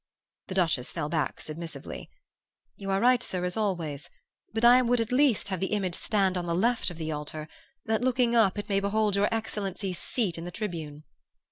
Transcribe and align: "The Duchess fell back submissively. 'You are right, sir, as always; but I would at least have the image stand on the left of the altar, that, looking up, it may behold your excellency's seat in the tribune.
"The 0.47 0.55
Duchess 0.55 0.91
fell 0.93 1.09
back 1.09 1.39
submissively. 1.39 2.09
'You 2.75 2.89
are 2.89 2.99
right, 2.99 3.21
sir, 3.21 3.45
as 3.45 3.55
always; 3.55 4.09
but 4.51 4.65
I 4.65 4.81
would 4.81 4.99
at 4.99 5.11
least 5.11 5.49
have 5.49 5.59
the 5.59 5.67
image 5.73 5.93
stand 5.93 6.39
on 6.39 6.47
the 6.47 6.55
left 6.55 6.89
of 6.89 6.97
the 6.97 7.11
altar, 7.11 7.47
that, 7.85 8.01
looking 8.01 8.35
up, 8.35 8.57
it 8.57 8.67
may 8.67 8.79
behold 8.79 9.15
your 9.15 9.31
excellency's 9.31 9.99
seat 9.99 10.39
in 10.39 10.43
the 10.43 10.49
tribune. 10.49 11.03